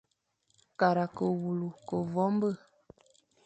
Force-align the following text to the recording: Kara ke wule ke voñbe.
Kara 0.79 1.05
ke 1.15 1.25
wule 1.39 1.67
ke 1.87 1.97
voñbe. 2.11 2.49